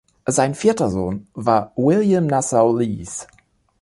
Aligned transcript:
Sein 0.25 0.55
vierter 0.55 0.89
Sohn 0.89 1.27
war 1.35 1.73
William 1.75 2.25
Nassau 2.25 2.75
Lees. 2.75 3.27